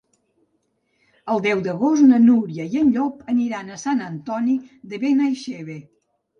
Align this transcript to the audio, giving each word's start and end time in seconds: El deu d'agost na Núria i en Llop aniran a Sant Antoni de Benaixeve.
El 1.33 1.43
deu 1.47 1.61
d'agost 1.67 2.07
na 2.07 2.19
Núria 2.25 2.67
i 2.77 2.81
en 2.83 2.91
Llop 2.97 3.23
aniran 3.35 3.71
a 3.71 3.79
Sant 3.85 4.05
Antoni 4.09 4.59
de 4.97 5.05
Benaixeve. 5.07 5.81